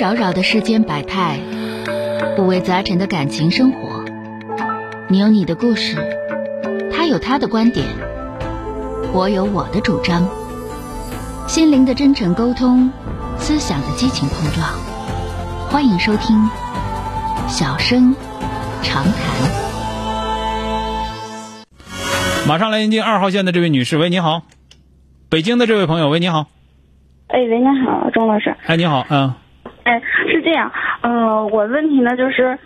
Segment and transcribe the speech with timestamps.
[0.00, 1.38] 扰扰的世间百态，
[2.38, 4.02] 五味杂陈的感情生活。
[5.08, 5.94] 你有你的故事，
[6.90, 7.86] 他有他的观点，
[9.12, 10.26] 我有我的主张。
[11.46, 12.90] 心灵的真诚沟通，
[13.36, 14.66] 思想的激情碰撞。
[15.68, 16.38] 欢迎收听
[17.46, 18.16] 《小声
[18.82, 19.12] 长谈》。
[22.48, 24.44] 马上来迎接二号线的这位女士，喂，你好。
[25.28, 26.46] 北京的这位朋友，喂，你好。
[27.26, 28.56] 哎，喂，你好，钟老师。
[28.64, 29.34] 哎，你好，嗯。
[29.90, 30.70] 哎，是这样，
[31.02, 32.56] 呃，我问题呢就是，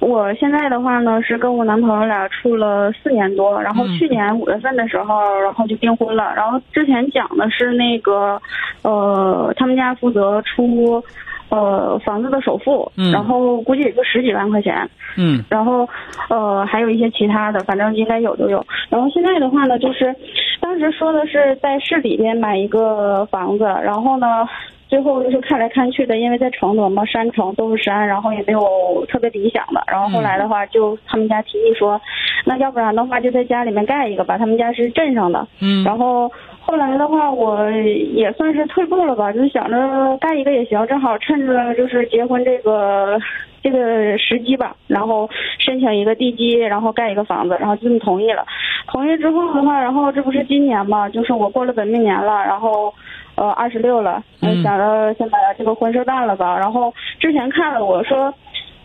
[0.00, 8.38] 我现在的话呢是跟我男朋友俩处了四年多，然后去年五月份的时候，然后就订婚了，然后之前讲的是那个，
[8.82, 11.02] 呃，他们家负责出，
[11.48, 15.88] 呃，房子的首付，然后估计也就十几万块钱，嗯，然后，
[16.28, 20.14] 呃，还有一些其他的，反正应该有都有，然后现在的话呢就是，
[20.60, 24.46] 当时说的是在市里边买一个房子，然后呢。
[24.94, 29.82] 最后就是看来看去的，因为在承德嘛，山城都是山，然后也没有特别理想的。
[29.88, 32.00] 然后后来的话，就他们家提议说，
[32.44, 34.38] 那要不然的话就在家里面盖一个吧。
[34.38, 35.82] 他们家是镇上的，嗯。
[35.82, 43.18] 然后后来的话，我也算是退步了吧，就想着盖一个也行，正好趁着就是结婚这个
[43.60, 45.28] 这个时机吧，然后
[45.58, 48.46] 申请一个地基，然后盖一个房子，然后就这么同意了。
[48.86, 52.94] 同意之后的话，然后这不是今年嘛，就是我过了本命年了，然后。
[53.36, 56.56] 呃，二十六了，想着先把这个婚事办了吧。
[56.56, 58.32] 然后之前看了，我说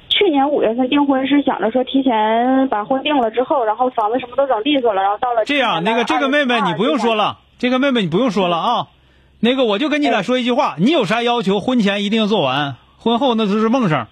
[0.10, 8.88] 去年五月份订婚是想着说提前把婚定了之后，然后房子什么都整利索了，然后到了这样，那个这个妹妹你不用说了，这个妹妹你不用说了啊。
[9.40, 14.08] 那个我就跟你俩说一句话，你有啥要求，婚前一定要做完，婚后那都是梦声。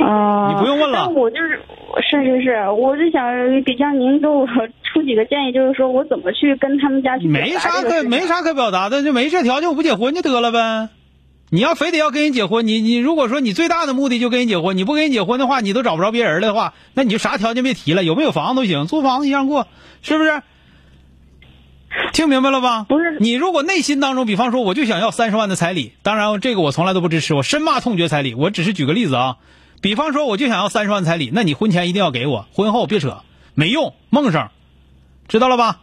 [0.00, 1.08] 啊，你不用问了。
[1.08, 1.60] 我就是
[2.02, 3.24] 是是是，我就想
[3.62, 4.46] 给让您给我。
[4.92, 10.88] 出几个建议，就是说我怎么去跟他们家去没啥可没啥可表达的，就没这条件，我不结婚就得了呗。
[11.52, 19.66] 你要非得要跟人结婚，你你如果说你最大的目的就跟人结婚，你不跟人结婚的话，你都找不着别人的话，那你就啥条件别提了，有没有房子都行，租房子一样过，
[20.02, 20.42] 是不是？
[22.12, 22.84] 听明白了吧？
[22.88, 28.34] 不是，你如果内心当中，比方说我就想要三十万的彩礼，当然这个我从来都不支持，我深骂痛绝彩礼。
[28.34, 29.36] 我只是举个例子啊，
[29.82, 33.22] 比方说我就想要三十万彩礼，那你婚前一定要给我，婚后别扯，
[33.54, 34.52] 没用，梦上。
[35.30, 35.80] 知道了吧？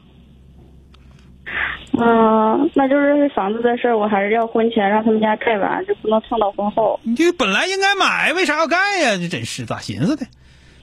[2.00, 7.00] 嗯，那就是房子的事儿，我还是要婚前让他们家盖完，就不能蹭到婚后。
[7.02, 9.18] 你这本来应该买，为啥要盖呀？
[9.18, 10.28] 这真是咋寻思的？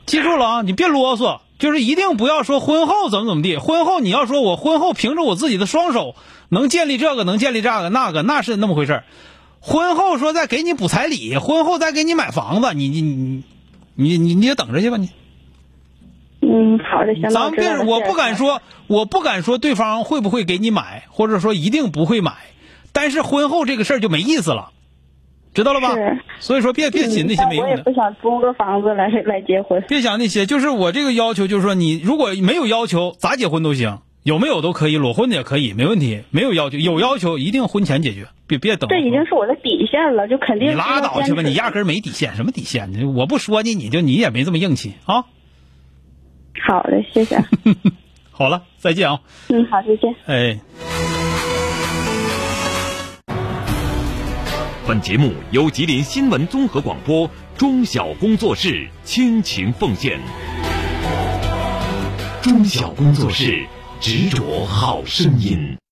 [0.06, 3.58] 记住了啊，你别啰嗦，就是一定不要说婚后怎么怎么地。
[3.58, 6.16] 婚后你要说我婚后凭着我自己的双手
[6.48, 9.04] 能建立这个，能建立这个那个，那是那么回事儿
[9.60, 13.44] 婚后说再给你补彩礼，婚后再给你买房子，你你你
[13.94, 15.10] 你你你就等着去吧你。
[16.54, 17.28] 嗯，好的，行。
[17.30, 22.32] 咱们别，我不敢说，我不敢说对方会不会给你买，或者说一定不会买。
[22.92, 24.70] 但是婚后这个事儿就没意思了，
[25.52, 25.94] 知道了吧？
[25.94, 26.18] 是。
[26.38, 27.70] 所以说，别别寻那些没用的。
[27.72, 29.82] 我也不想租个房子来来结婚。
[29.88, 36.22] 别想那些，就是我这个要求，就是说你如果没有要求，咋结婚都行，有没有都可以，裸婚的也可以，没问题。
[36.30, 38.88] 没有要求，有要求一定婚前解决，别别等。
[38.88, 40.70] 这已经是我的底线了，就肯定。
[40.70, 43.12] 你拉倒去吧，你压根没底线，什么底线？
[43.16, 45.24] 我不说你，你就你也没这么硬气啊。
[46.62, 47.42] 好的，谢谢。
[48.30, 49.20] 好了，再见啊。
[49.48, 50.14] 嗯，好，再见。
[50.26, 50.58] 哎。
[54.86, 60.20] 本节目由吉林新闻综合广播中小工作室倾情奉献。
[62.42, 63.64] 中小工作室
[63.98, 65.78] 执着好声音。